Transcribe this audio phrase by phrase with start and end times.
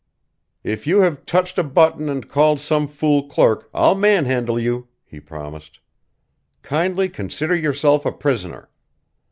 [0.63, 5.19] "If you have touched a button and called some fool clerk, I'll manhandle you!" he
[5.19, 5.77] promised.
[6.63, 8.71] "Kindly consider yourself a prisoner!"